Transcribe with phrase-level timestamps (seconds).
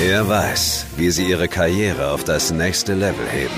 [0.00, 3.54] Er weiß, wie sie ihre Karriere auf das nächste Level heben.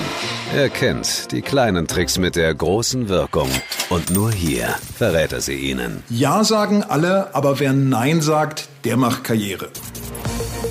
[0.54, 3.48] Er kennt die kleinen Tricks mit der großen Wirkung.
[3.88, 6.04] Und nur hier verrät er sie ihnen.
[6.10, 9.70] Ja sagen alle, aber wer Nein sagt, der macht Karriere.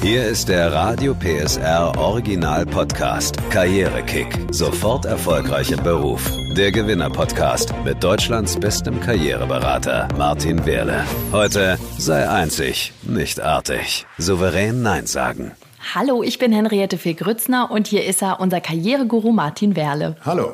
[0.04, 4.38] Hier ist der Radio PSR Original Podcast Karrierekick.
[4.52, 6.30] Sofort erfolgreich im Beruf.
[6.56, 11.04] Der Gewinner Podcast mit Deutschlands bestem Karriereberater Martin Wehrle.
[11.34, 14.06] Heute sei einzig, nicht artig.
[14.18, 15.52] Souverän Nein sagen.
[15.94, 20.16] Hallo, ich bin Henriette Fee-Grützner und hier ist er, unser Karriereguru Martin Werle.
[20.26, 20.54] Hallo.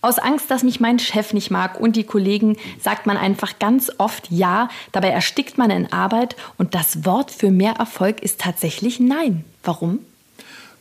[0.00, 3.92] Aus Angst, dass mich mein Chef nicht mag und die Kollegen, sagt man einfach ganz
[3.98, 4.70] oft Ja.
[4.92, 9.44] Dabei erstickt man in Arbeit und das Wort für mehr Erfolg ist tatsächlich Nein.
[9.64, 9.98] Warum?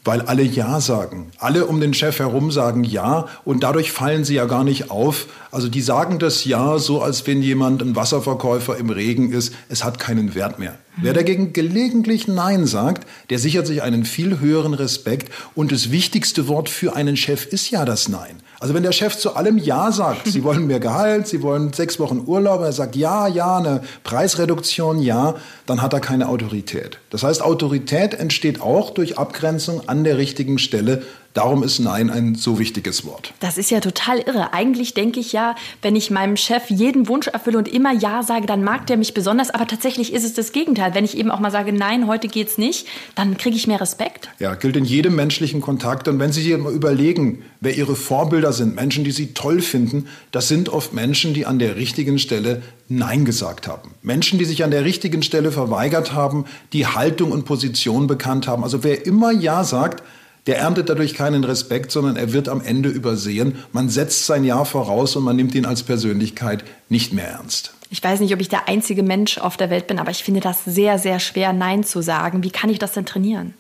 [0.06, 1.32] Weil alle Ja sagen.
[1.38, 5.28] Alle um den Chef herum sagen Ja und dadurch fallen sie ja gar nicht auf.
[5.50, 9.54] Also die sagen das Ja so, als wenn jemand ein Wasserverkäufer im Regen ist.
[9.70, 10.74] Es hat keinen Wert mehr.
[10.98, 11.04] Mhm.
[11.04, 15.32] Wer dagegen gelegentlich Nein sagt, der sichert sich einen viel höheren Respekt.
[15.56, 18.43] Und das wichtigste Wort für einen Chef ist ja das Nein.
[18.64, 22.00] Also wenn der Chef zu allem Ja sagt, Sie wollen mehr Gehalt, Sie wollen sechs
[22.00, 26.98] Wochen Urlaub, er sagt Ja, ja, eine Preisreduktion, ja, dann hat er keine Autorität.
[27.10, 31.02] Das heißt, Autorität entsteht auch durch Abgrenzung an der richtigen Stelle
[31.34, 33.34] Darum ist Nein ein so wichtiges Wort.
[33.40, 34.54] Das ist ja total irre.
[34.54, 38.46] Eigentlich denke ich ja, wenn ich meinem Chef jeden Wunsch erfülle und immer Ja sage,
[38.46, 39.50] dann mag der mich besonders.
[39.50, 40.94] Aber tatsächlich ist es das Gegenteil.
[40.94, 44.30] Wenn ich eben auch mal sage, nein, heute geht's nicht, dann kriege ich mehr Respekt.
[44.38, 46.08] Ja, gilt in jedem menschlichen Kontakt.
[46.08, 50.08] Und wenn Sie sich mal überlegen, wer Ihre Vorbilder sind, Menschen, die Sie toll finden,
[50.32, 53.96] das sind oft Menschen, die an der richtigen Stelle Nein gesagt haben.
[54.04, 58.64] Menschen, die sich an der richtigen Stelle verweigert haben, die Haltung und Position bekannt haben.
[58.64, 60.04] Also wer immer Ja sagt,
[60.48, 63.56] der erntet dadurch keinen Respekt, sondern er wird am Ende übersehen.
[63.72, 67.74] Man setzt sein Jahr voraus und man nimmt ihn als Persönlichkeit nicht mehr ernst.
[67.90, 70.40] Ich weiß nicht, ob ich der einzige Mensch auf der Welt bin, aber ich finde
[70.40, 72.44] das sehr, sehr schwer, Nein zu sagen.
[72.44, 73.54] Wie kann ich das denn trainieren?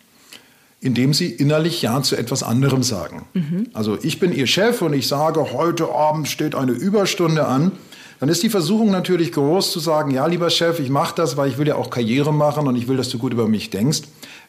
[0.81, 3.25] Indem Sie innerlich Ja zu etwas anderem sagen.
[3.34, 3.70] Mhm.
[3.73, 7.72] Also ich bin Ihr Chef und ich sage, heute Abend steht eine Überstunde an
[8.23, 11.50] dann ist die Versuchung natürlich groß zu sagen, ja, lieber Chef, ich mache das, weil
[11.50, 14.03] ich will ja auch Karriere machen und ich will, dass du gut über mich denkst.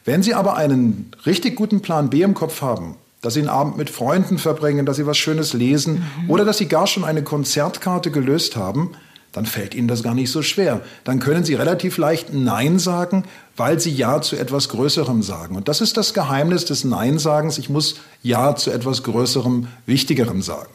[0.05, 3.75] Wenn Sie aber einen richtig guten Plan B im Kopf haben, dass Sie einen Abend
[3.75, 6.29] mit Freunden verbringen, dass Sie was Schönes lesen mhm.
[6.29, 8.91] oder dass Sie gar schon eine Konzertkarte gelöst haben,
[9.33, 10.79] dann fällt Ihnen das gar nicht so schwer.
[11.03, 13.25] Dann können Sie relativ leicht Nein sagen,
[13.57, 15.57] weil Sie Ja zu etwas Größerem sagen.
[15.57, 17.57] Und das ist das Geheimnis des Nein-Sagens.
[17.57, 20.71] Ich muss Ja zu etwas Größerem, Wichtigerem sagen.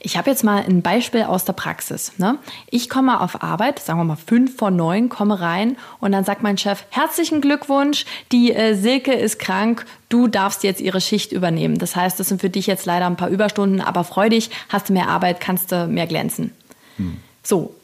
[0.00, 2.18] Ich habe jetzt mal ein Beispiel aus der Praxis.
[2.18, 2.38] Ne?
[2.70, 6.42] Ich komme auf Arbeit, sagen wir mal fünf vor neun, komme rein und dann sagt
[6.42, 11.78] mein Chef, herzlichen Glückwunsch, die äh, Silke ist krank, du darfst jetzt ihre Schicht übernehmen.
[11.78, 14.88] Das heißt, das sind für dich jetzt leider ein paar Überstunden, aber freu dich, hast
[14.88, 16.52] du mehr Arbeit, kannst du mehr glänzen.
[16.96, 17.16] Hm.
[17.42, 17.74] So,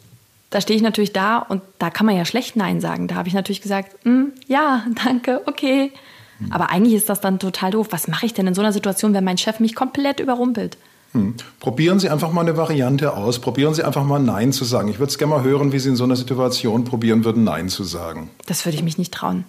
[0.51, 3.09] da stehe ich natürlich da und da kann man ja schlecht Nein sagen.
[3.09, 5.93] Da habe ich natürlich gesagt, hm, ja, danke, okay.
[6.39, 6.53] Hm.
[6.53, 7.89] Aber eigentlich ist das dann total doof.
[7.91, 10.77] Was mache ich denn in so einer Situation, wenn mein Chef mich komplett überrumpelt?
[11.19, 11.35] Hm.
[11.61, 13.39] Probieren Sie einfach mal eine Variante aus.
[13.39, 14.89] Probieren Sie einfach mal Nein zu sagen.
[14.89, 17.69] Ich würde es gerne mal hören, wie Sie in so einer Situation probieren würden, Nein
[17.69, 18.31] zu sagen.
[18.47, 19.45] Das würde ich mich nicht trauen.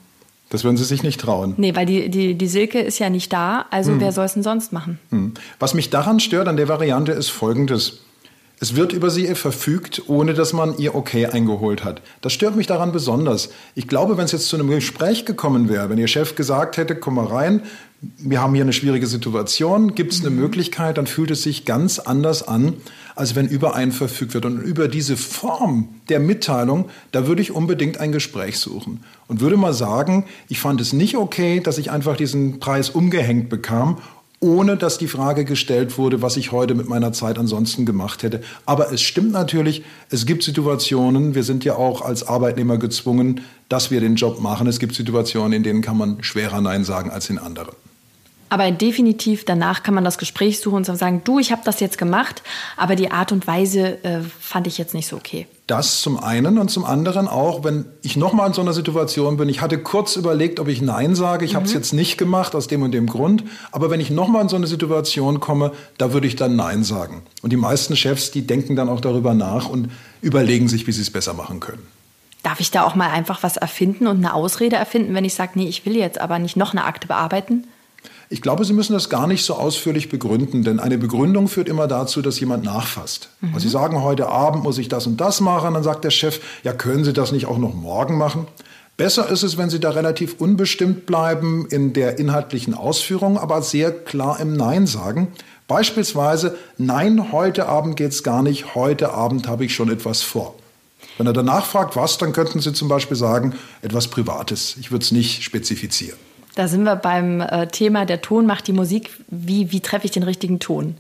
[0.50, 1.54] Das würden Sie sich nicht trauen.
[1.58, 4.02] Nee, weil die, die, die Silke ist ja nicht da, also hm.
[4.02, 5.00] wer soll es denn sonst machen?
[5.12, 5.34] Hm.
[5.60, 8.00] Was mich daran stört an der Variante ist folgendes.
[8.62, 12.02] Es wird über sie verfügt, ohne dass man ihr Okay eingeholt hat.
[12.20, 13.50] Das stört mich daran besonders.
[13.74, 16.96] Ich glaube, wenn es jetzt zu einem Gespräch gekommen wäre, wenn ihr Chef gesagt hätte,
[16.96, 17.62] komm mal rein,
[18.02, 20.40] wir haben hier eine schwierige Situation, gibt es eine mhm.
[20.40, 22.76] Möglichkeit, dann fühlt es sich ganz anders an,
[23.16, 24.46] als wenn über einen verfügt wird.
[24.46, 29.04] Und über diese Form der Mitteilung, da würde ich unbedingt ein Gespräch suchen.
[29.28, 33.50] Und würde mal sagen, ich fand es nicht okay, dass ich einfach diesen Preis umgehängt
[33.50, 33.98] bekam
[34.42, 38.42] ohne dass die Frage gestellt wurde, was ich heute mit meiner Zeit ansonsten gemacht hätte.
[38.66, 43.92] Aber es stimmt natürlich, es gibt Situationen, wir sind ja auch als Arbeitnehmer gezwungen, dass
[43.92, 44.68] wir den Job machen.
[44.68, 47.76] Es gibt Situationen, in denen kann man schwerer Nein sagen als in anderen.
[48.50, 51.98] Aber definitiv danach kann man das Gespräch suchen und sagen, du, ich habe das jetzt
[51.98, 52.42] gemacht,
[52.78, 55.46] aber die Art und Weise äh, fand ich jetzt nicht so okay.
[55.68, 59.50] Das zum einen und zum anderen auch, wenn ich nochmal in so einer Situation bin,
[59.50, 61.58] ich hatte kurz überlegt, ob ich Nein sage, ich mhm.
[61.58, 64.50] habe es jetzt nicht gemacht aus dem und dem Grund, aber wenn ich nochmal in
[64.50, 67.22] so eine Situation komme, da würde ich dann Nein sagen.
[67.44, 69.92] Und die meisten Chefs, die denken dann auch darüber nach und
[70.24, 71.86] überlegen sich, wie sie es besser machen können.
[72.42, 75.52] Darf ich da auch mal einfach was erfinden und eine Ausrede erfinden, wenn ich sage,
[75.54, 77.68] nee, ich will jetzt aber nicht noch eine Akte bearbeiten?
[78.30, 81.88] Ich glaube, Sie müssen das gar nicht so ausführlich begründen, denn eine Begründung führt immer
[81.88, 83.30] dazu, dass jemand nachfasst.
[83.42, 83.56] Mhm.
[83.56, 86.40] Also Sie sagen, heute Abend muss ich das und das machen, dann sagt der Chef,
[86.64, 88.48] ja, können Sie das nicht auch noch morgen machen?
[88.98, 93.92] Besser ist es, wenn Sie da relativ unbestimmt bleiben in der inhaltlichen Ausführung, aber sehr
[93.92, 95.30] klar im Nein sagen.
[95.68, 100.56] Beispielsweise, nein, heute Abend geht's gar nicht, heute Abend habe ich schon etwas vor.
[101.18, 104.76] Wenn er danach fragt, was, dann könnten Sie zum Beispiel sagen, etwas Privates.
[104.80, 106.18] Ich würde es nicht spezifizieren.
[106.60, 109.12] Da sind wir beim äh, Thema, der Ton macht die Musik.
[109.30, 110.98] Wie, wie treffe ich den richtigen Ton?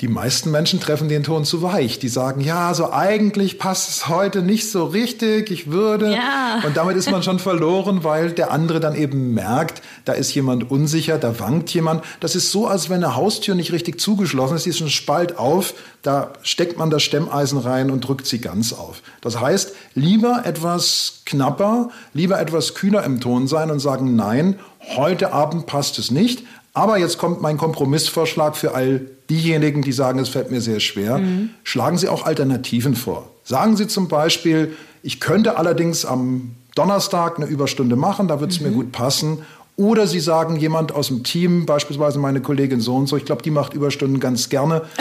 [0.00, 1.98] Die meisten Menschen treffen den Ton zu weich.
[1.98, 6.12] Die sagen, ja, so eigentlich passt es heute nicht so richtig, ich würde.
[6.12, 6.62] Ja.
[6.64, 10.70] Und damit ist man schon verloren, weil der andere dann eben merkt, da ist jemand
[10.70, 12.04] unsicher, da wankt jemand.
[12.20, 15.36] Das ist so, als wenn eine Haustür nicht richtig zugeschlossen ist, die ist ein Spalt
[15.36, 19.02] auf, da steckt man das Stemmeisen rein und drückt sie ganz auf.
[19.20, 24.60] Das heißt, lieber etwas knapper, lieber etwas kühner im Ton sein und sagen, nein,
[24.96, 26.44] heute Abend passt es nicht.
[26.78, 31.18] Aber jetzt kommt mein Kompromissvorschlag für all diejenigen, die sagen, es fällt mir sehr schwer.
[31.18, 31.50] Mhm.
[31.64, 33.28] Schlagen Sie auch Alternativen vor.
[33.42, 38.60] Sagen Sie zum Beispiel, ich könnte allerdings am Donnerstag eine Überstunde machen, da wird es
[38.60, 38.68] mhm.
[38.68, 39.38] mir gut passen.
[39.74, 43.42] Oder Sie sagen, jemand aus dem Team, beispielsweise meine Kollegin so und so, ich glaube,
[43.42, 44.82] die macht Überstunden ganz gerne.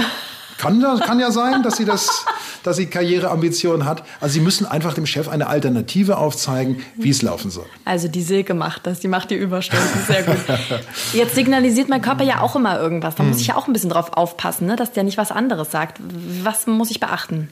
[0.57, 2.25] Kann, kann ja sein, dass sie das,
[2.63, 4.03] dass sie Karriereambitionen hat.
[4.19, 7.65] Also sie müssen einfach dem Chef eine Alternative aufzeigen, wie es laufen soll.
[7.85, 10.37] Also die Silke macht das, die macht die Überstunden sehr gut.
[11.13, 13.15] Jetzt signalisiert mein Körper ja auch immer irgendwas.
[13.15, 14.75] Da muss ich ja auch ein bisschen drauf aufpassen, ne?
[14.75, 15.99] dass der nicht was anderes sagt.
[16.43, 17.49] Was muss ich beachten?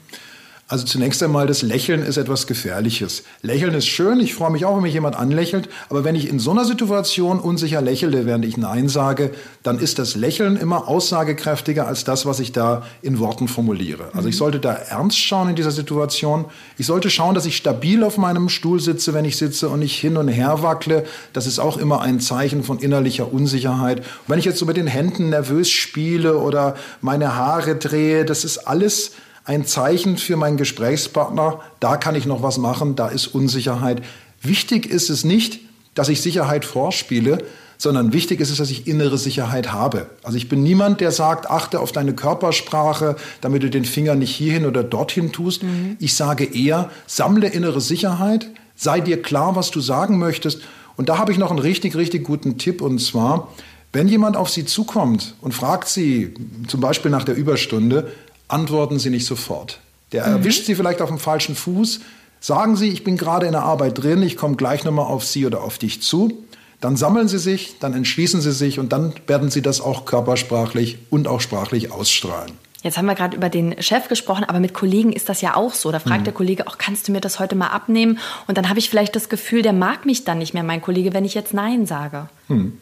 [0.68, 3.22] Also zunächst einmal, das Lächeln ist etwas Gefährliches.
[3.40, 6.40] Lächeln ist schön, ich freue mich auch, wenn mich jemand anlächelt, aber wenn ich in
[6.40, 9.30] so einer Situation unsicher lächle, während ich Nein sage,
[9.62, 14.08] dann ist das Lächeln immer aussagekräftiger als das, was ich da in Worten formuliere.
[14.12, 14.38] Also ich mhm.
[14.38, 16.46] sollte da ernst schauen in dieser Situation.
[16.78, 19.96] Ich sollte schauen, dass ich stabil auf meinem Stuhl sitze, wenn ich sitze und nicht
[19.96, 21.04] hin und her wackle.
[21.32, 23.98] Das ist auch immer ein Zeichen von innerlicher Unsicherheit.
[23.98, 28.44] Und wenn ich jetzt so mit den Händen nervös spiele oder meine Haare drehe, das
[28.44, 29.12] ist alles
[29.46, 34.02] ein Zeichen für meinen Gesprächspartner, da kann ich noch was machen, da ist Unsicherheit.
[34.42, 35.60] Wichtig ist es nicht,
[35.94, 37.38] dass ich Sicherheit vorspiele,
[37.78, 40.10] sondern wichtig ist es, dass ich innere Sicherheit habe.
[40.22, 44.34] Also ich bin niemand, der sagt, achte auf deine Körpersprache, damit du den Finger nicht
[44.34, 45.62] hierhin oder dorthin tust.
[45.62, 45.96] Mhm.
[46.00, 50.60] Ich sage eher, sammle innere Sicherheit, sei dir klar, was du sagen möchtest.
[50.96, 53.48] Und da habe ich noch einen richtig, richtig guten Tipp und zwar,
[53.92, 56.34] wenn jemand auf Sie zukommt und fragt Sie
[56.66, 58.12] zum Beispiel nach der Überstunde,
[58.48, 59.80] antworten Sie nicht sofort.
[60.12, 60.36] Der mhm.
[60.36, 62.00] erwischt Sie vielleicht auf dem falschen Fuß.
[62.40, 65.46] Sagen Sie, ich bin gerade in der Arbeit drin, ich komme gleich nochmal auf Sie
[65.46, 66.44] oder auf dich zu.
[66.80, 70.98] Dann sammeln Sie sich, dann entschließen Sie sich und dann werden Sie das auch körpersprachlich
[71.10, 72.52] und auch sprachlich ausstrahlen.
[72.82, 75.74] Jetzt haben wir gerade über den Chef gesprochen, aber mit Kollegen ist das ja auch
[75.74, 75.90] so.
[75.90, 76.24] Da fragt mhm.
[76.24, 78.18] der Kollege auch, kannst du mir das heute mal abnehmen?
[78.46, 81.12] Und dann habe ich vielleicht das Gefühl, der mag mich dann nicht mehr, mein Kollege,
[81.12, 82.28] wenn ich jetzt Nein sage.
[82.46, 82.78] Mhm.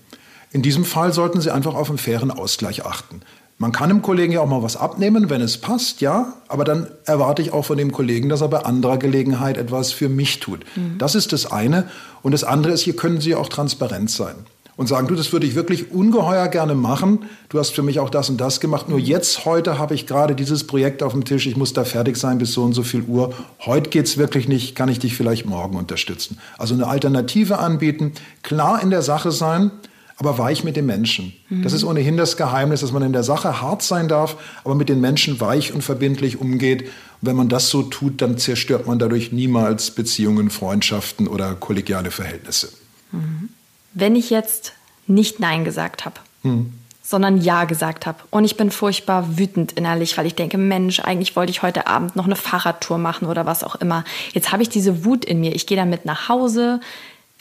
[0.50, 3.22] In diesem Fall sollten Sie einfach auf einen fairen Ausgleich achten.
[3.58, 6.34] Man kann dem Kollegen ja auch mal was abnehmen, wenn es passt, ja.
[6.48, 10.08] Aber dann erwarte ich auch von dem Kollegen, dass er bei anderer Gelegenheit etwas für
[10.08, 10.64] mich tut.
[10.74, 10.98] Mhm.
[10.98, 11.88] Das ist das eine.
[12.22, 14.34] Und das andere ist, hier können Sie auch transparent sein
[14.76, 17.26] und sagen, du, das würde ich wirklich ungeheuer gerne machen.
[17.48, 18.88] Du hast für mich auch das und das gemacht.
[18.88, 21.46] Nur jetzt, heute habe ich gerade dieses Projekt auf dem Tisch.
[21.46, 23.32] Ich muss da fertig sein bis so und so viel Uhr.
[23.64, 24.74] Heute geht es wirklich nicht.
[24.74, 26.38] Kann ich dich vielleicht morgen unterstützen?
[26.58, 28.12] Also eine Alternative anbieten,
[28.42, 29.70] klar in der Sache sein
[30.16, 31.32] aber weich mit den Menschen.
[31.48, 31.62] Mhm.
[31.62, 34.88] Das ist ohnehin das Geheimnis, dass man in der Sache hart sein darf, aber mit
[34.88, 36.82] den Menschen weich und verbindlich umgeht.
[36.82, 36.90] Und
[37.22, 42.68] wenn man das so tut, dann zerstört man dadurch niemals Beziehungen, Freundschaften oder kollegiale Verhältnisse.
[43.12, 43.48] Mhm.
[43.92, 44.72] Wenn ich jetzt
[45.06, 46.72] nicht Nein gesagt habe, mhm.
[47.02, 51.36] sondern Ja gesagt habe und ich bin furchtbar wütend innerlich, weil ich denke, Mensch, eigentlich
[51.36, 54.04] wollte ich heute Abend noch eine Fahrradtour machen oder was auch immer.
[54.32, 55.54] Jetzt habe ich diese Wut in mir.
[55.54, 56.80] Ich gehe damit nach Hause.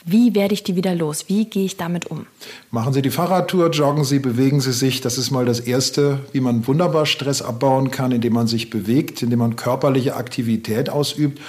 [0.06, 1.26] Wie werde ich die wieder los?
[1.28, 2.26] Wie gehe ich damit um?
[2.72, 5.00] Machen Sie die Fahrradtour, joggen Sie, bewegen Sie sich.
[5.00, 9.22] Das ist mal das Erste, wie man wunderbar Stress abbauen kann, indem man sich bewegt,
[9.22, 11.40] indem man körperliche Aktivität ausübt.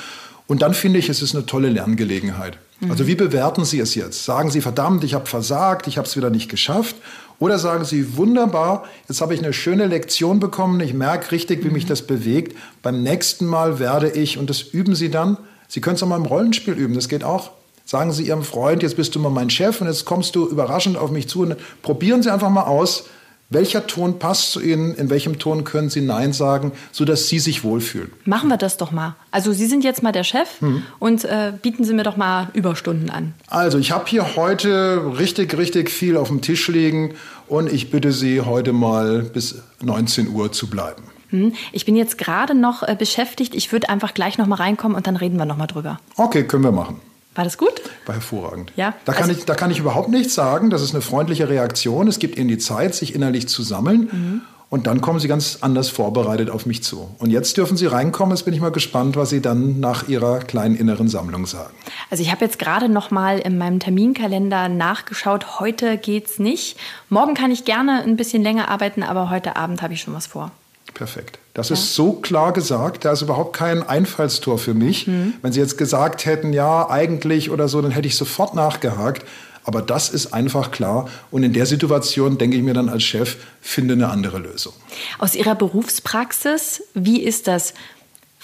[0.46, 2.58] Und dann finde ich, es ist eine tolle Lerngelegenheit.
[2.80, 2.90] Mhm.
[2.90, 4.24] Also wie bewerten Sie es jetzt?
[4.24, 6.96] Sagen Sie, verdammt, ich habe versagt, ich habe es wieder nicht geschafft?
[7.40, 11.70] Oder sagen Sie, wunderbar, jetzt habe ich eine schöne Lektion bekommen, ich merke richtig, wie
[11.70, 11.88] mich mhm.
[11.88, 12.56] das bewegt.
[12.82, 16.16] Beim nächsten Mal werde ich, und das üben Sie dann, Sie können es auch mal
[16.16, 17.50] im Rollenspiel üben, das geht auch.
[17.84, 20.96] Sagen Sie Ihrem Freund, jetzt bist du mal mein Chef und jetzt kommst du überraschend
[20.96, 21.42] auf mich zu.
[21.42, 23.04] Und probieren Sie einfach mal aus,
[23.50, 27.62] welcher Ton passt zu Ihnen, in welchem Ton können Sie Nein sagen, sodass Sie sich
[27.62, 28.10] wohlfühlen.
[28.24, 29.16] Machen wir das doch mal.
[29.30, 30.82] Also Sie sind jetzt mal der Chef hm.
[30.98, 33.34] und äh, bieten Sie mir doch mal Überstunden an.
[33.48, 37.14] Also ich habe hier heute richtig, richtig viel auf dem Tisch liegen
[37.46, 41.02] und ich bitte Sie heute mal bis 19 Uhr zu bleiben.
[41.28, 41.52] Hm.
[41.72, 43.54] Ich bin jetzt gerade noch äh, beschäftigt.
[43.54, 46.00] Ich würde einfach gleich noch mal reinkommen und dann reden wir noch mal drüber.
[46.16, 47.00] Okay, können wir machen.
[47.34, 47.82] War das gut?
[48.06, 48.72] War hervorragend.
[48.76, 48.94] Ja.
[49.04, 50.70] Da kann, also, ich, da kann ich überhaupt nichts sagen.
[50.70, 52.06] Das ist eine freundliche Reaktion.
[52.06, 54.08] Es gibt Ihnen die Zeit, sich innerlich zu sammeln.
[54.12, 54.42] Mhm.
[54.70, 57.14] Und dann kommen Sie ganz anders vorbereitet auf mich zu.
[57.18, 58.34] Und jetzt dürfen Sie reinkommen.
[58.34, 61.72] Jetzt bin ich mal gespannt, was Sie dann nach Ihrer kleinen inneren Sammlung sagen.
[62.10, 65.60] Also ich habe jetzt gerade noch mal in meinem Terminkalender nachgeschaut.
[65.60, 66.76] Heute geht's nicht.
[67.08, 70.26] Morgen kann ich gerne ein bisschen länger arbeiten, aber heute Abend habe ich schon was
[70.26, 70.50] vor.
[70.94, 71.38] Perfekt.
[71.52, 71.74] Das ja.
[71.74, 75.06] ist so klar gesagt, da ist überhaupt kein Einfallstor für mich.
[75.06, 75.34] Mhm.
[75.42, 79.24] Wenn Sie jetzt gesagt hätten, ja, eigentlich oder so, dann hätte ich sofort nachgehakt.
[79.64, 81.08] Aber das ist einfach klar.
[81.30, 84.74] Und in der Situation denke ich mir dann als Chef, finde eine andere Lösung.
[85.18, 87.72] Aus Ihrer Berufspraxis, wie ist das?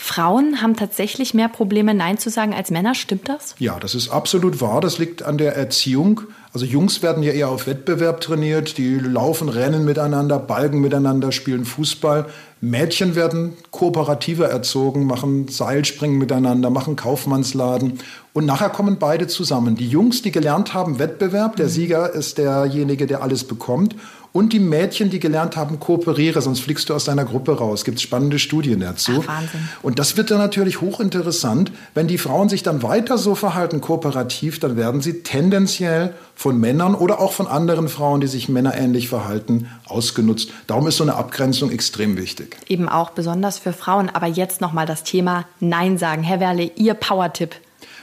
[0.03, 2.95] Frauen haben tatsächlich mehr Probleme, Nein zu sagen als Männer.
[2.95, 3.55] Stimmt das?
[3.59, 4.81] Ja, das ist absolut wahr.
[4.81, 6.23] Das liegt an der Erziehung.
[6.55, 8.79] Also Jungs werden ja eher auf Wettbewerb trainiert.
[8.79, 12.27] Die laufen, rennen miteinander, balgen miteinander, spielen Fußball.
[12.63, 17.99] Mädchen werden kooperativer erzogen, machen Seilspringen miteinander, machen Kaufmannsladen.
[18.33, 19.75] Und nachher kommen beide zusammen.
[19.75, 21.71] Die Jungs, die gelernt haben, Wettbewerb, der mhm.
[21.71, 23.97] Sieger ist derjenige, der alles bekommt
[24.33, 27.85] und die Mädchen, die gelernt haben, kooperiere, sonst fliegst du aus deiner Gruppe raus.
[27.85, 29.25] Gibt spannende Studien dazu.
[29.25, 29.69] Ach, Wahnsinn.
[29.83, 31.73] Und das wird dann natürlich hochinteressant.
[31.95, 36.95] Wenn die Frauen sich dann weiter so verhalten, kooperativ, dann werden sie tendenziell von Männern
[36.95, 40.51] oder auch von anderen Frauen, die sich männerähnlich verhalten, ausgenutzt.
[40.69, 42.57] Darum ist so eine Abgrenzung extrem wichtig.
[42.69, 44.11] Eben auch besonders für Frauen.
[44.11, 46.23] Aber jetzt nochmal das Thema Nein sagen.
[46.23, 47.57] Herr Werle, Ihr Power-Tipp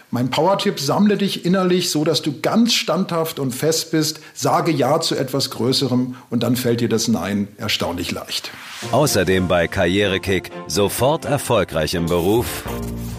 [0.09, 5.01] mein Power-Tipp, sammle dich innerlich so, dass du ganz standhaft und fest bist, sage Ja
[5.01, 8.51] zu etwas Größerem und dann fällt dir das Nein erstaunlich leicht.
[8.91, 12.63] Außerdem bei Karrierekick sofort erfolgreich im Beruf.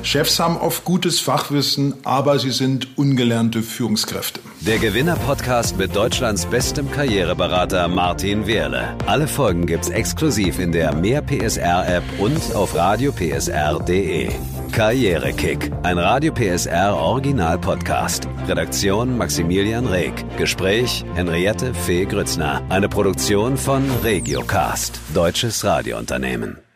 [0.02, 4.40] Chefs haben oft gutes Fachwissen, aber sie sind ungelernte Führungskräfte.
[4.61, 8.97] Der Gewinner-Podcast mit Deutschlands bestem Karriereberater Martin Wehrle.
[9.07, 14.30] Alle Folgen gibt's exklusiv in der Mehr PSR-App und auf radiopsr.de.
[14.72, 18.28] Karrierekick, ein Radio PSR Original Podcast.
[18.46, 20.12] Redaktion Maximilian Reg.
[20.37, 22.62] Gespräch Henriette Fee Grützner.
[22.68, 26.67] Eine Produktion von Regiocast, deutsches Radiounternehmen.